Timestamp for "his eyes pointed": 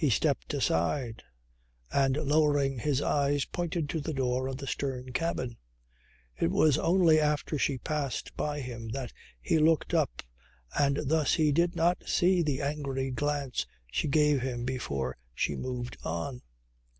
2.79-3.87